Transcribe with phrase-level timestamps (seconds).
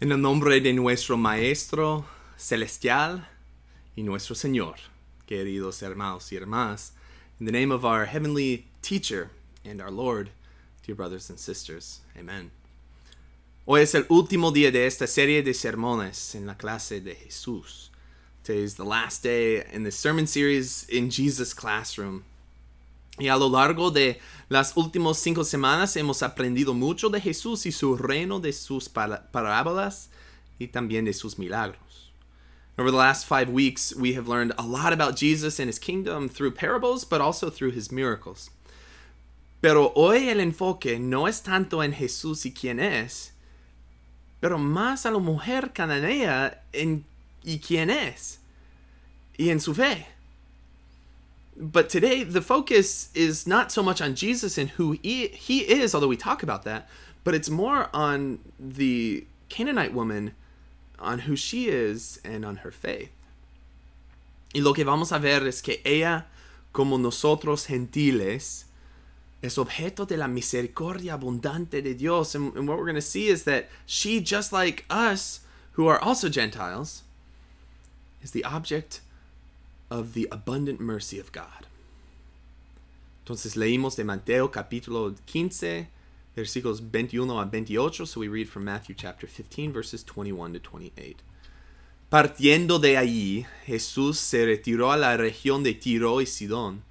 [0.00, 3.26] En el nombre de nuestro Maestro Celestial
[3.96, 4.76] y nuestro Señor,
[5.26, 6.92] queridos hermanos y hermanas,
[7.40, 9.30] in the name of our heavenly teacher
[9.64, 10.30] and our Lord,
[10.86, 12.52] dear brothers and sisters, amen.
[13.66, 17.90] Hoy es el último día de esta serie de sermones en la clase de Jesús.
[18.44, 22.22] Today is the last day in the sermon series in Jesus' classroom.
[23.18, 27.72] Y a lo largo de las últimas cinco semanas hemos aprendido mucho de Jesús y
[27.72, 30.10] su reino, de sus parábolas
[30.58, 32.12] y también de sus milagros.
[32.78, 36.28] Over the last five weeks, we have learned a lot about Jesus and his kingdom
[36.28, 38.50] through parables, but also through his miracles.
[39.60, 43.32] Pero hoy el enfoque no es tanto en Jesús y quién es,
[44.40, 47.04] pero más a la mujer cananea en,
[47.42, 48.38] y quién es,
[49.36, 50.06] y en su fe.
[51.60, 55.92] But today, the focus is not so much on Jesus and who he, he is,
[55.92, 56.88] although we talk about that,
[57.24, 60.34] but it's more on the Canaanite woman,
[61.00, 63.10] on who she is, and on her faith.
[64.54, 66.26] Y lo que vamos a ver es que ella,
[66.72, 68.64] como nosotros gentiles,
[69.42, 72.36] es objeto de la misericordia abundante de Dios.
[72.36, 75.40] And, and what we're going to see is that she, just like us,
[75.72, 77.02] who are also Gentiles,
[78.22, 79.00] is the object
[79.90, 81.66] of the abundant mercy of God.
[83.24, 85.88] Entonces leímos de Mateo capítulo 15,
[86.34, 91.16] versículos 21 a 28, so we read from Matthew chapter 15, verses 21 to 28.
[92.08, 96.82] Partiendo de allí, Jesús se retiró a la región de Tiro y Sidón.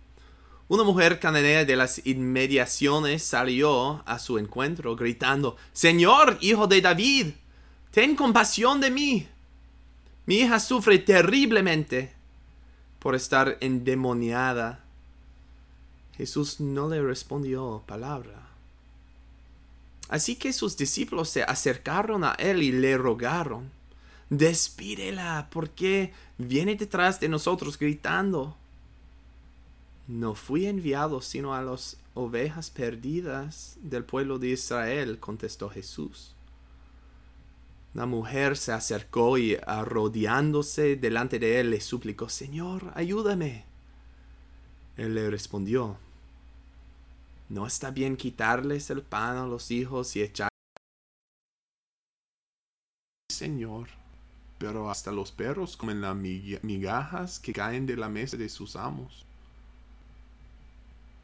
[0.68, 7.28] Una mujer cananea de las inmediaciones salió a su encuentro, gritando, Señor, hijo de David,
[7.90, 9.28] ten compasión de mí.
[10.28, 12.17] Mi hija sufre terriblemente
[13.08, 14.84] por estar endemoniada.
[16.18, 18.50] Jesús no le respondió palabra.
[20.10, 23.72] Así que sus discípulos se acercaron a él y le rogaron,
[24.30, 28.58] despídela, porque viene detrás de nosotros gritando.
[30.10, 36.36] No fui enviado sino a las ovejas perdidas del pueblo de Israel, contestó Jesús.
[37.98, 43.66] La mujer se acercó y arrodillándose delante de él le suplicó, Señor, ayúdame.
[44.98, 45.98] Él le respondió,
[47.50, 50.50] ¿no está bien quitarles el pan a los hijos y echar...
[53.32, 53.88] Señor,
[54.60, 59.26] pero hasta los perros comen las migajas que caen de la mesa de sus amos.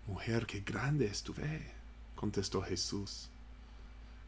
[0.07, 1.71] Mujer, qué grande es tu fe,
[2.15, 3.29] contestó Jesús.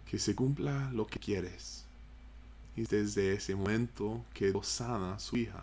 [0.07, 1.84] Que se cumpla lo que quieres.
[2.77, 5.61] Y desde ese momento quedó sana su hija.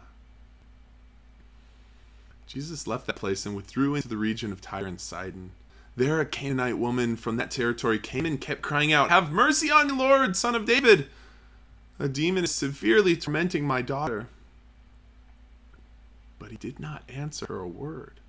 [2.46, 5.52] Jesus left that place and withdrew into the region of Tyre and Sidon.
[5.96, 9.88] There, a Canaanite woman from that territory came and kept crying out, Have mercy on
[9.88, 11.08] me, Lord, son of David!
[11.98, 14.28] A demon is severely tormenting my daughter.
[16.38, 18.20] But he did not answer her a word.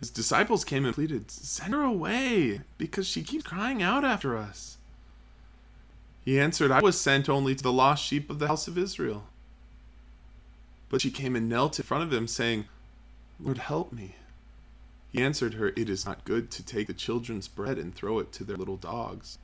[0.00, 4.78] His disciples came and pleaded, Send her away, because she keeps crying out after us.
[6.24, 9.24] He answered, I was sent only to the lost sheep of the house of Israel.
[10.88, 12.66] But she came and knelt in front of him, saying,
[13.38, 14.16] Lord, help me.
[15.12, 18.32] He answered her, It is not good to take the children's bread and throw it
[18.32, 19.38] to their little dogs.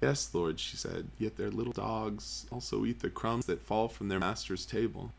[0.00, 4.08] Yes, Lord, she said, yet their little dogs also eat the crumbs that fall from
[4.08, 5.10] their master's table.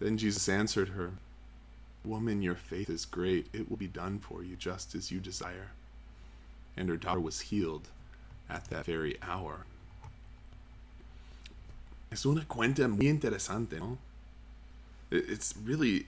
[0.00, 1.12] Then Jesus answered her,
[2.04, 3.46] Woman, your faith is great.
[3.52, 5.70] It will be done for you just as you desire.
[6.76, 7.88] And her daughter was healed
[8.48, 9.66] at that very hour.
[12.10, 13.98] Es una cuenta muy interesante, ¿no?
[15.10, 16.06] It's really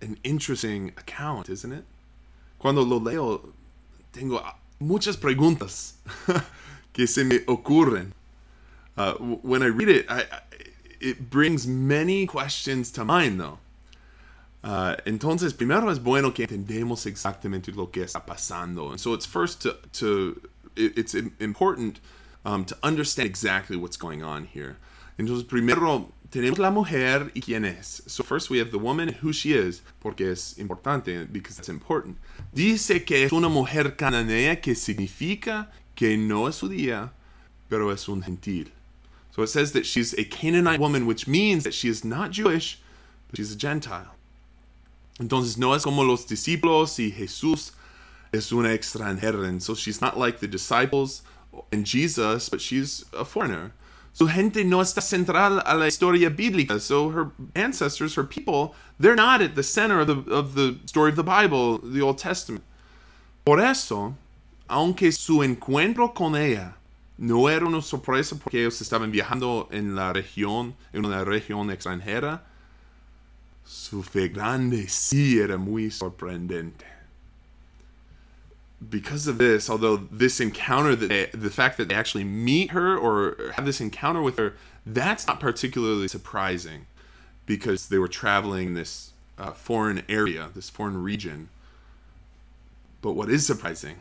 [0.00, 1.84] an interesting account, isn't it?
[2.58, 3.52] Cuando lo leo,
[4.12, 4.42] tengo
[4.80, 5.94] muchas preguntas
[6.92, 8.12] que se me ocurren.
[8.96, 10.40] Uh, when I read it, I, I,
[11.00, 13.58] it brings many questions to mind, though.
[14.64, 18.90] Uh, entonces, primero es bueno que entendemos exactamente lo que está pasando.
[18.90, 20.40] And so it's first to, to
[20.76, 22.00] it, it's important
[22.44, 24.76] um, to understand exactly what's going on here.
[25.18, 28.02] Entonces, primero tenemos la mujer y quién es.
[28.06, 31.68] So first we have the woman and who she is, porque es importante, because it's
[31.68, 32.18] important.
[32.52, 37.10] Dice que es una mujer cananea que significa que no es judía,
[37.68, 38.70] pero es un gentil.
[39.30, 42.80] So it says that she's a Canaanite woman, which means that she is not Jewish,
[43.28, 44.17] but she's a Gentile.
[45.18, 47.72] Entonces no es como los discípulos y Jesús
[48.32, 49.48] es una extranjera.
[49.48, 51.22] And so she's not like the disciples
[51.72, 53.72] and Jesus, but she's a foreigner.
[54.12, 56.80] Su gente no está central a la historia bíblica.
[56.80, 61.10] So her ancestors, her people, they're not at the center of the, of the story
[61.10, 62.64] of the Bible, the Old Testament.
[63.44, 64.16] Por eso,
[64.68, 66.74] aunque su encuentro con ella
[67.16, 72.44] no era una sorpresa porque ellos estaban viajando en la región, en una región extranjera.
[73.70, 76.86] Su fe grande sí era muy sorprendente.
[78.88, 82.96] Because of this, although this encounter, that they, the fact that they actually meet her
[82.96, 84.54] or have this encounter with her,
[84.86, 86.86] that's not particularly surprising
[87.44, 91.50] because they were traveling this uh, foreign area, this foreign region.
[93.02, 93.96] But what is surprising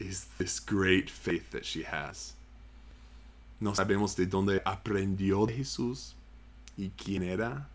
[0.00, 2.32] is this great faith that she has.
[3.60, 6.14] No sabemos de dónde aprendió de Jesús
[6.76, 7.68] y quién era,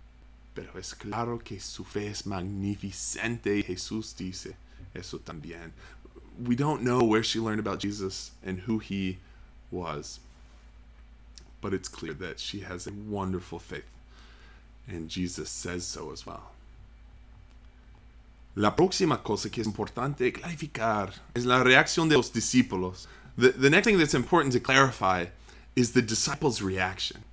[0.54, 4.56] pero es claro que su fe es magnificente Jesús dice
[4.94, 5.72] eso también.
[6.38, 9.20] We don't know where she learned about Jesus and who he
[9.72, 10.20] was,
[11.62, 13.90] but it's clear that she has a wonderful faith,
[14.88, 16.52] and Jesus says so as well.
[18.56, 23.08] La próxima cosa que es importante clarificar es la reacción de los discípulos.
[23.38, 25.28] The, the next thing that's important to clarify
[25.76, 27.24] is the disciples' reaction.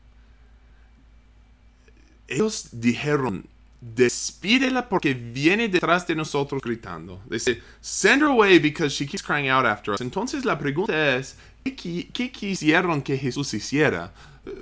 [2.29, 3.47] Ellos dijeron,
[3.81, 7.21] despídela porque viene detrás de nosotros gritando.
[7.29, 10.01] They say, send her away because she keeps crying out after us.
[10.01, 14.13] Entonces la pregunta es, ¿qué, qué quisieron que Jesús hiciera?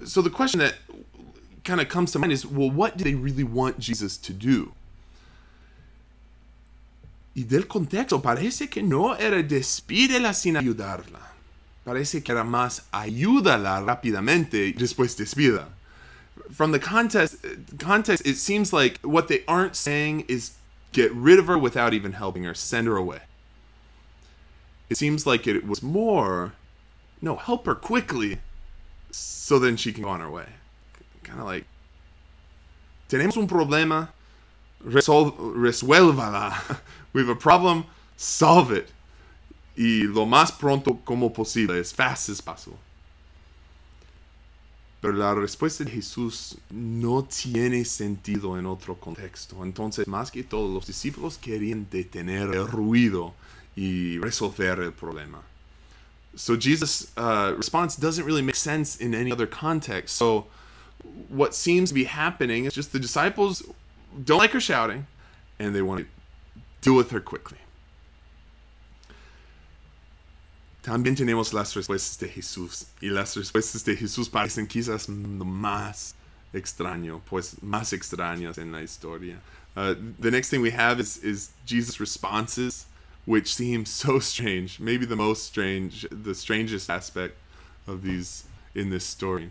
[0.04, 0.74] So the question that
[1.62, 4.72] kind of comes to mind is, well, what do they really want Jesus to do?
[7.34, 11.32] Y del contexto parece que no era despídela sin ayudarla.
[11.84, 15.68] Parece que era más ayúdala rápidamente y después despida.
[16.52, 17.36] From the contest
[17.78, 20.52] context, it seems like what they aren't saying is
[20.92, 23.20] get rid of her without even helping her, send her away.
[24.90, 26.52] It seems like it was more,
[27.20, 28.38] no, help her quickly
[29.10, 30.46] so then she can go on her way.
[31.22, 31.64] Kind of like,
[33.08, 34.08] tenemos un problema,
[34.84, 36.78] resuélvala.
[37.12, 37.84] We have a problem,
[38.16, 38.90] solve it.
[39.76, 42.78] Y lo más pronto como posible, as fast as possible.
[45.04, 49.62] Pero la respuesta de Jesús no tiene sentido en otro contexto.
[49.62, 53.34] Entonces, más que todo, los discípulos querían detener el ruido
[53.76, 55.42] y resolver el problema.
[56.34, 60.16] So Jesus' uh, response doesn't really make sense in any other context.
[60.16, 60.46] So
[61.28, 63.62] what seems to be happening is just the disciples
[64.24, 65.06] don't like her shouting,
[65.58, 66.06] and they want to
[66.80, 67.58] deal with her quickly.
[70.84, 72.86] También tenemos las respuestas de Jesús.
[73.00, 76.14] Y las respuestas de Jesús parecen quizás más
[76.52, 79.40] extraño, pues más extrañas en la historia.
[79.74, 82.84] Uh, the next thing we have is, is Jesus' responses,
[83.24, 84.78] which seem so strange.
[84.78, 87.34] Maybe the most strange, the strangest aspect
[87.86, 88.44] of these
[88.74, 89.50] in this story.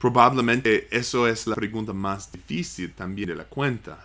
[0.00, 4.04] Probablemente eso es la pregunta más difícil también de la cuenta.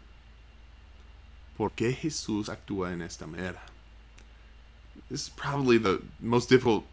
[1.57, 3.59] ¿Por qué Jesús actúa en esta manera?
[5.09, 6.85] This is probably the most difficult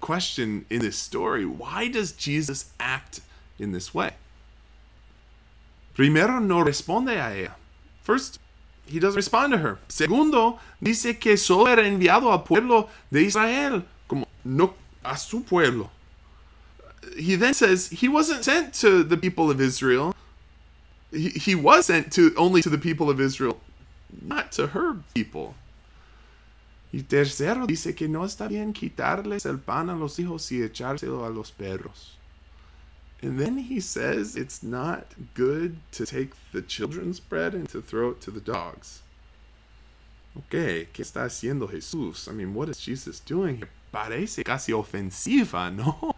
[0.00, 1.44] question in this story.
[1.44, 3.20] Why does Jesus act
[3.58, 4.12] in this way?
[5.94, 7.56] Primero, no responde a ella.
[8.02, 8.38] First,
[8.86, 9.78] he doesn't respond to her.
[9.88, 14.74] Segundo, dice que solo era enviado al pueblo de Israel, como no
[15.04, 15.90] a su pueblo.
[17.16, 20.14] He then says he wasn't sent to the people of Israel.
[21.10, 23.60] He, he was sent to only to the people of Israel,
[24.22, 25.54] not to her people.
[26.92, 31.24] Y tercero, dice que no está bien quitarles el pan a los hijos y echárselo
[31.24, 32.18] a los perros.
[33.22, 38.10] And then he says it's not good to take the children's bread and to throw
[38.10, 39.00] it to the dogs.
[40.36, 42.28] Okay, ¿qué está haciendo Jesús?
[42.28, 43.68] I mean, what is Jesus doing here?
[43.92, 46.14] Parece casi ofensiva, ¿no?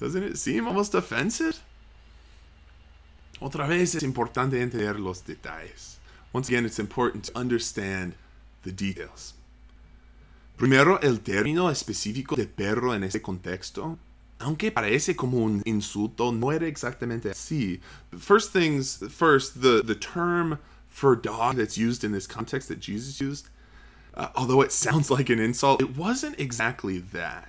[0.00, 1.60] Doesn't it seem almost offensive?
[3.40, 5.98] Otra vez es importante entender los detalles.
[6.32, 8.14] Once again, it's important to understand
[8.62, 9.34] the details.
[10.62, 13.98] Primero, el término específico de perro en este contexto,
[14.38, 17.80] aunque parece como un insulto, no era exactamente así.
[18.16, 23.20] First things first, the, the term for dog that's used in this context that Jesus
[23.20, 23.48] used,
[24.14, 27.48] uh, although it sounds like an insult, it wasn't exactly that.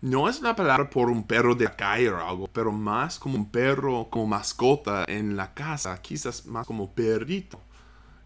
[0.00, 3.46] No es la palabra por un perro de calle o algo, pero más como un
[3.46, 7.58] perro como mascota en la casa, quizás más como perrito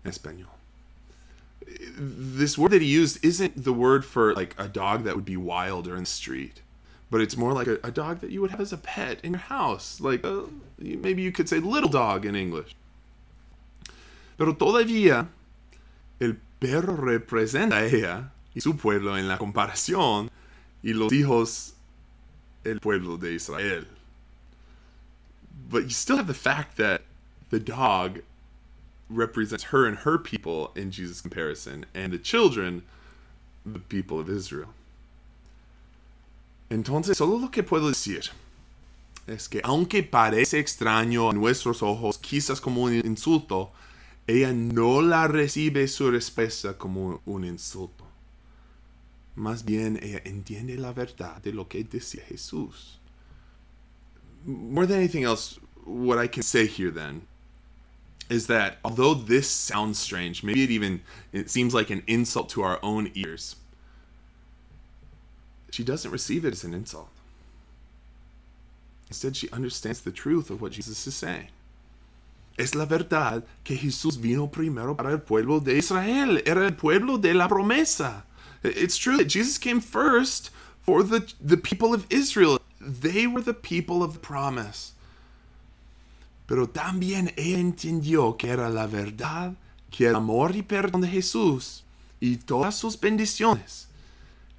[0.04, 0.50] en español
[1.96, 5.36] this word that he used isn't the word for like a dog that would be
[5.36, 6.62] wild or in the street
[7.10, 9.32] but it's more like a, a dog that you would have as a pet in
[9.32, 10.46] your house like uh, a,
[10.78, 12.74] maybe you could say little dog in english.
[14.36, 15.28] Pero todavía
[16.20, 20.28] el perro representa a ella y su pueblo en la comparación
[20.82, 21.74] y los hijos
[22.64, 23.84] el pueblo de israel.
[25.70, 27.02] But you still have the fact that
[27.50, 28.20] the dog
[29.08, 32.82] represents her and her people in Jesus' comparison, and the children,
[33.64, 34.72] the people of Israel.
[36.70, 38.30] Entonces, solo lo que puedo decir
[39.26, 43.72] es que aunque parece extraño a nuestros ojos, quizás como un insulto,
[44.26, 48.04] ella no la recibe su respuesta como un insulto.
[49.36, 52.98] Más bien, ella entiende la verdad de lo que decía Jesús.
[54.46, 57.26] More than anything else, what I can say here then
[58.28, 61.02] is that although this sounds strange, maybe it even
[61.32, 63.56] it seems like an insult to our own ears.
[65.70, 67.08] She doesn't receive it as an insult.
[69.08, 71.48] Instead, she understands the truth of what Jesus is saying.
[72.56, 76.40] Es la verdad que Jesús vino primero para el pueblo de Israel.
[76.46, 78.22] Era el pueblo de la promesa.
[78.62, 80.50] It's true that Jesus came first
[80.82, 82.60] for the, the people of Israel.
[82.80, 84.93] They were the people of the promise.
[86.46, 89.54] Pero también ella entendió que era la verdad,
[89.90, 91.84] que el amor y perdón de Jesús
[92.20, 93.88] y todas sus bendiciones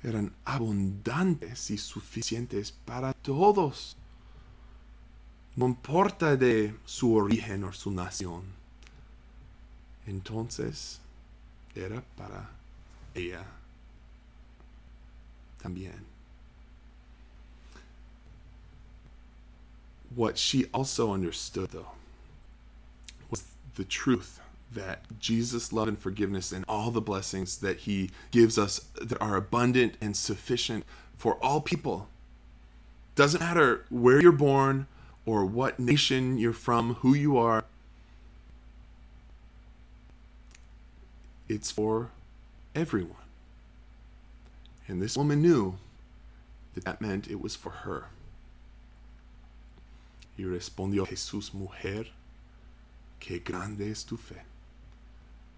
[0.02, 3.98] eran abundantes y suficientes para todos.
[5.56, 8.44] No importa de su origen o su nación.
[10.06, 11.00] Entonces,
[11.74, 12.50] era para
[13.14, 13.44] ella
[15.62, 16.15] también.
[20.14, 21.92] What she also understood, though,
[23.30, 23.44] was
[23.76, 24.40] the truth
[24.74, 29.36] that Jesus' love and forgiveness and all the blessings that He gives us that are
[29.36, 30.86] abundant and sufficient
[31.18, 32.08] for all people.
[33.16, 34.88] Doesn't matter where you're born
[35.26, 37.64] or what nation you're from, who you are.
[41.48, 42.10] It's for
[42.74, 43.16] everyone.
[44.88, 45.78] And this woman knew
[46.74, 48.06] that that meant it was for her.
[50.38, 52.12] Y respondió Jesús, mujer,
[53.20, 54.44] que grande es tu fe.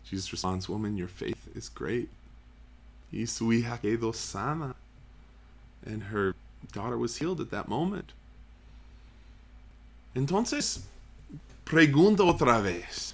[0.03, 2.09] Jesus responds, Woman, your faith is great.
[3.11, 4.75] Y su hija quedó sana.
[5.85, 6.35] And her
[6.71, 8.13] daughter was healed at that moment.
[10.15, 10.83] Entonces,
[11.65, 13.13] pregunto otra vez.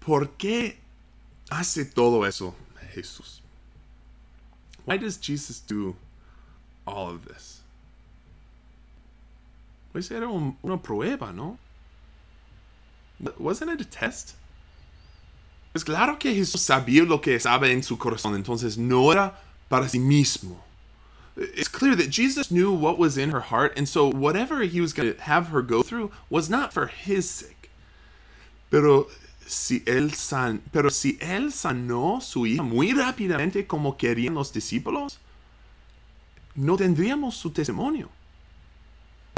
[0.00, 0.76] ¿Por qué
[1.50, 2.54] hace todo eso
[2.94, 3.40] Jesús?
[4.84, 5.94] Why does Jesus do
[6.86, 7.59] all of this?
[9.92, 11.58] Pues era un, una prueba, ¿no?
[13.38, 14.34] Wasn't it a test?
[15.72, 19.88] Pues claro que Jesús sabía lo que estaba en su corazón, entonces no era para
[19.88, 20.64] sí mismo.
[21.36, 24.92] It's clear that Jesus knew what was in her heart, and so whatever he was
[24.92, 27.70] going to have her go through was not for his sake.
[28.68, 29.08] Pero
[29.46, 35.18] si él, san, pero si él sanó su hija muy rápidamente como querían los discípulos,
[36.54, 38.10] no tendríamos su testimonio.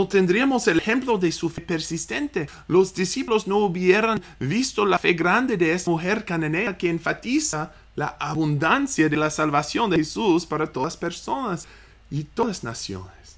[0.03, 2.49] No tendríamos el ejemplo de su fe persistente.
[2.67, 8.17] Los discípulos no hubieran visto la fe grande de esta mujer cananea que enfatiza la
[8.19, 11.69] abundancia de la salvación de Jesús para todas personas
[12.11, 13.37] y todas naciones.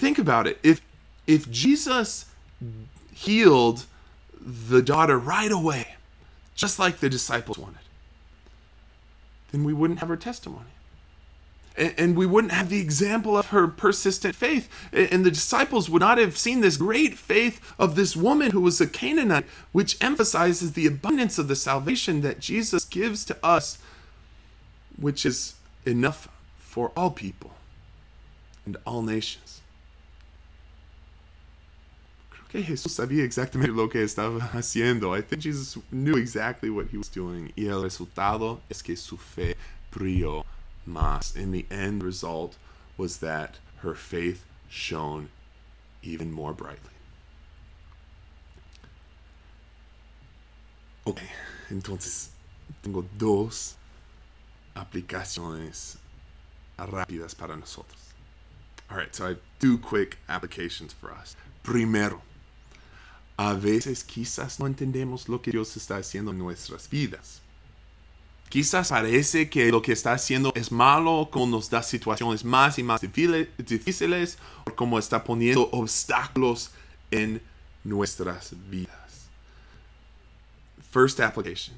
[0.00, 0.56] Think about it.
[0.62, 0.80] If,
[1.26, 2.28] if Jesus
[3.12, 3.84] healed
[4.70, 5.96] the daughter right away,
[6.54, 7.84] just like the disciples wanted,
[9.52, 10.75] then we wouldn't have her testimony
[11.76, 14.68] and we wouldn't have the example of her persistent faith.
[14.92, 18.80] And the disciples would not have seen this great faith of this woman who was
[18.80, 23.78] a Canaanite, which emphasizes the abundance of the salvation that Jesus gives to us,
[24.96, 25.54] which is
[25.84, 26.28] enough
[26.58, 27.52] for all people
[28.64, 29.60] and all nations.
[32.30, 35.16] Creo que Jesús sabía exactamente lo que estaba haciendo.
[35.16, 37.52] I think Jesus knew exactly what he was doing.
[37.56, 39.54] Y el resultado es que su fe
[39.90, 40.44] brilló
[40.86, 41.36] más.
[41.36, 42.56] In the end result
[42.96, 45.28] was that her faith shone
[46.02, 46.90] even more brightly.
[51.04, 51.20] Ok,
[51.70, 52.30] entonces
[52.82, 53.76] tengo dos
[54.74, 55.96] aplicaciones
[56.78, 58.12] rápidas para nosotros.
[58.90, 61.36] All right, so I have two quick applications for us.
[61.62, 62.22] Primero,
[63.38, 67.40] a veces quizás no entendemos lo que Dios está haciendo en nuestras vidas.
[68.48, 72.82] Quizás parece que lo que está haciendo es malo, como nos da situaciones más y
[72.82, 76.70] más difíciles, o como está poniendo obstáculos
[77.10, 77.40] en
[77.84, 79.28] nuestras vidas.
[80.90, 81.74] First application.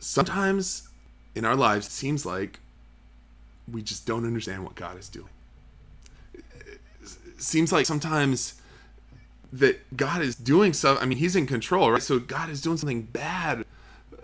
[0.00, 0.88] Sometimes
[1.34, 2.58] in our lives, it seems like
[3.70, 5.28] we just don't understand what God is doing.
[6.34, 8.54] It seems like sometimes
[9.52, 10.98] that God is doing stuff.
[11.02, 12.02] I mean, He's in control, right?
[12.02, 13.66] So God is doing something bad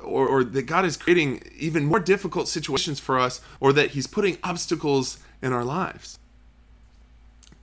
[0.07, 4.07] or, or that God is creating even more difficult situations for us, or that He's
[4.07, 6.19] putting obstacles in our lives.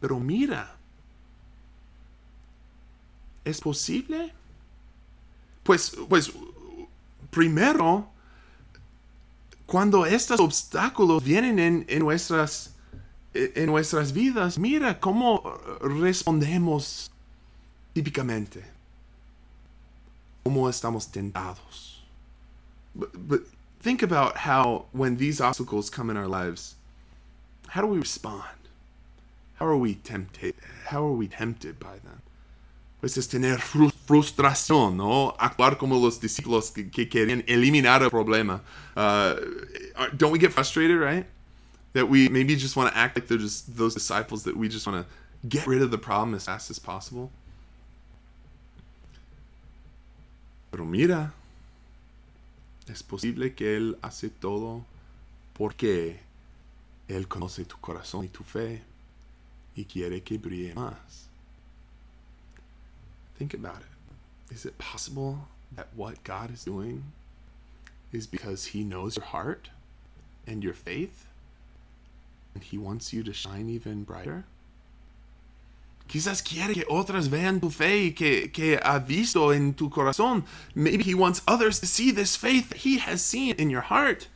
[0.02, 0.68] Pero mira,
[3.46, 4.32] ¿es posible?
[5.64, 6.32] Pues, pues,
[7.32, 8.10] primero,
[9.66, 12.76] cuando estos obstáculos vienen en, en nuestras,
[13.34, 15.42] en nuestras vidas, mira cómo
[15.82, 17.10] respondemos
[17.94, 18.64] típicamente.
[20.44, 21.93] Cómo estamos tentados.
[22.96, 23.42] But, but
[23.80, 26.76] think about how when these obstacles come in our lives,
[27.70, 28.44] how do we respond?
[29.56, 30.56] How are we tempted?
[30.86, 32.22] How are we tempted by them?
[33.02, 35.36] Pues es tener frustración, ¿no?
[35.38, 38.62] Actuar como los discípulos que, que querían eliminar el problema.
[38.96, 39.36] Uh,
[40.16, 41.26] don't we get frustrated, right?
[41.94, 44.88] That we maybe just want to act like they're just those disciples that we just
[44.88, 47.30] want to get rid of the problem as fast as possible.
[50.72, 51.34] Pero mira,
[52.88, 54.86] es posible que Él hace todo
[55.54, 56.20] porque
[57.08, 58.82] Él conoce tu corazón y tu fe
[59.76, 61.28] y quiere que brille más.
[63.38, 64.54] Think about it.
[64.54, 67.04] Is it possible that what God is doing
[68.12, 69.70] is because He knows your heart
[70.46, 71.26] and your faith
[72.54, 74.46] and He wants you to shine even brighter?
[76.14, 80.46] Quizás quiere que otras vean tu fe que, que ha visto en tu corazón.
[80.76, 84.28] Maybe He wants others to see this faith that He has seen in your heart.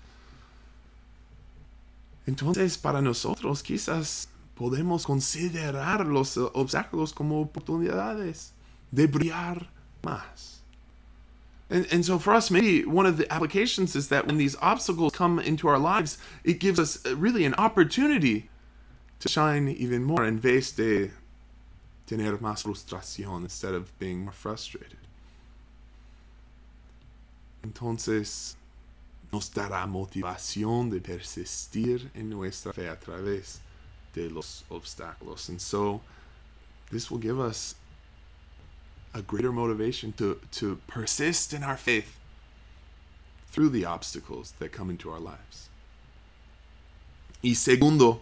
[2.26, 8.54] Entonces, para nosotros, quizás podemos considerar los obstáculos como oportunidades
[8.92, 9.68] de brillar
[10.02, 10.62] más.
[11.70, 15.14] And, and so for us, maybe one of the applications is that when these obstacles
[15.14, 18.50] come into our lives, it gives us really an opportunity
[19.20, 21.12] to shine even more en vez de
[22.08, 24.98] tener más frustración instead of being more frustrated.
[27.64, 28.56] Entonces,
[29.32, 33.60] nos dará motivación de persistir en nuestra fe a través
[34.14, 35.50] de los obstáculos.
[35.50, 36.02] And so,
[36.90, 37.76] this will give us
[39.14, 42.18] a greater motivation to, to persist in our faith
[43.48, 45.70] through the obstacles that come into our lives.
[47.44, 48.22] Y segundo,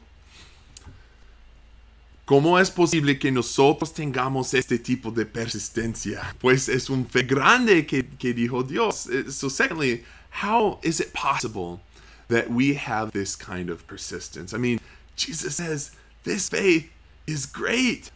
[2.26, 6.36] ¿cómo es posible que nosotros tengamos este tipo de persistencia?
[6.40, 9.08] Pues es un fe grande que, que dijo Dios.
[9.08, 10.04] Eh, So, secondly,
[10.44, 11.80] how is it possible
[12.28, 14.54] that we have this kind of persistence?
[14.54, 14.80] I mean,
[15.16, 15.92] Jesus says
[16.24, 16.90] this faith
[17.28, 18.12] is great.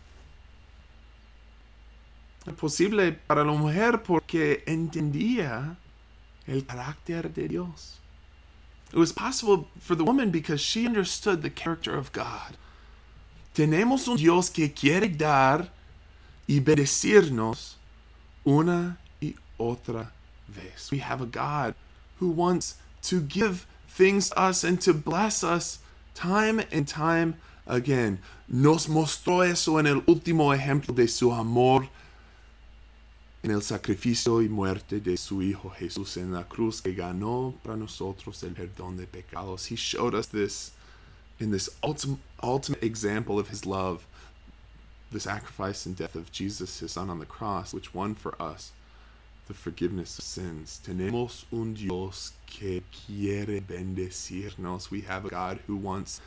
[2.58, 5.78] Posible para la mujer porque entendía
[6.48, 8.00] el carácter de Dios.
[8.92, 12.58] It was possible for the woman because she understood the character of God.
[13.60, 15.70] Tenemos un Dios que quiere dar
[16.48, 17.76] y bendecirnos
[18.46, 20.14] una y otra
[20.48, 20.90] vez.
[20.94, 21.76] We have a God
[22.22, 22.78] who wants
[23.10, 25.80] to give things to us and to bless us
[26.14, 27.36] time and time
[27.68, 28.22] again.
[28.48, 31.90] Nos mostró eso en el último ejemplo de su amor
[33.44, 37.76] en el sacrificio y muerte de su Hijo Jesús en la cruz que ganó para
[37.76, 39.70] nosotros el perdón de pecados.
[39.70, 40.72] He showed us this
[41.40, 44.06] in this ultimate, ultimate example of his love,
[45.12, 48.72] the sacrifice and death of Jesus, his son on the cross, which won for us
[49.48, 50.80] the forgiveness of sins.
[50.86, 54.92] Tenemos un Dios que quiere bendecirnos.
[54.92, 56.22] We have a God who wants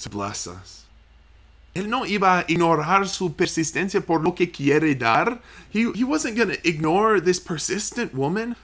[0.00, 0.84] to bless us.
[1.74, 5.38] Él no iba a ignorar su persistencia por lo que quiere dar.
[5.70, 8.56] He, he wasn't going to ignore this persistent woman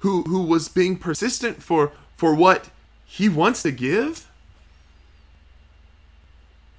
[0.00, 2.70] who, who was being persistent for, for what
[3.04, 4.29] he wants to give.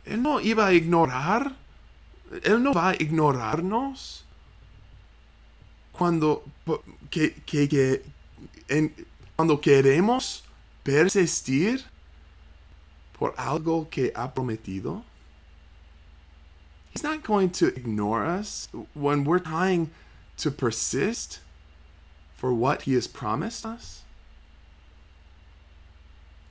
[0.05, 1.55] Él no iba a ignorar.
[2.43, 4.25] Él no va a ignorarnos
[5.91, 6.43] cuando,
[9.35, 10.43] cuando queremos
[10.83, 11.83] persistir
[13.19, 15.03] por algo que ha prometido.
[16.91, 19.91] He's not going to ignore us when we're trying
[20.37, 21.39] to persist
[22.35, 24.00] for what He has promised us.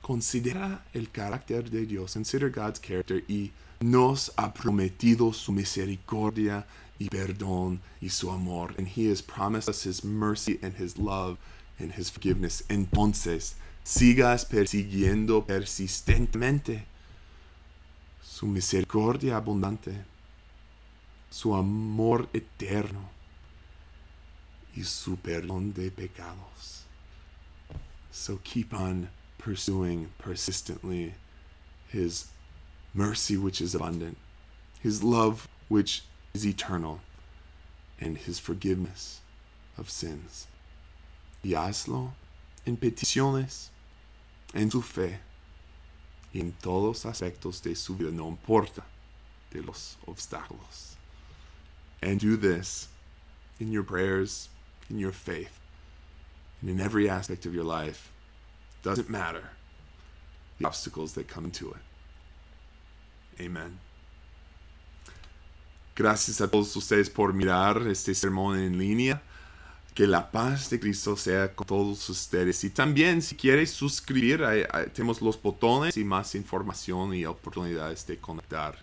[0.01, 6.65] Considera el carácter de Dios, consider God's character y nos ha prometido su misericordia
[6.97, 8.73] y perdón y su amor.
[8.77, 11.37] And He has promised us His mercy and His love
[11.79, 12.63] and His forgiveness.
[12.69, 16.85] Entonces, sigas persiguiendo persistentemente
[18.21, 20.03] su misericordia abundante,
[21.29, 23.09] su amor eterno
[24.75, 26.85] y su perdón de pecados.
[28.11, 29.09] So keep on
[29.41, 31.15] pursuing persistently
[31.89, 32.27] His
[32.93, 34.17] mercy, which is abundant,
[34.79, 37.01] His love, which is eternal,
[37.99, 39.21] and His forgiveness
[39.77, 40.47] of sins.
[41.43, 42.11] Y hazlo
[42.65, 43.69] en peticiones,
[44.53, 45.19] en su fe
[46.33, 48.83] y en todos aspectos de su vida, no importa
[49.51, 50.95] de los obstáculos.
[52.01, 52.87] And do this
[53.59, 54.49] in your prayers,
[54.89, 55.59] in your faith,
[56.61, 58.11] and in every aspect of your life.
[58.83, 59.51] Doesn't matter
[60.59, 63.41] the obstacles that come to it.
[63.41, 63.79] Amen.
[65.95, 69.21] Gracias a todos ustedes por mirar este sermón en línea.
[69.93, 72.63] Que la paz de Cristo sea con todos ustedes.
[72.63, 74.41] Y también si quieres suscribir,
[74.93, 78.77] tenemos los botones y más información y oportunidades de conectar.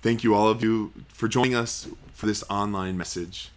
[0.00, 3.50] Thank you, all of you, for joining us for this online message.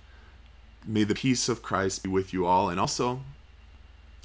[0.86, 2.70] May the peace of Christ be with you all.
[2.70, 3.22] And also,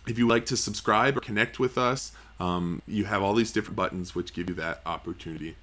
[0.06, 3.76] if you like to subscribe or connect with us, um, you have all these different
[3.76, 5.56] buttons which give you that opportunity.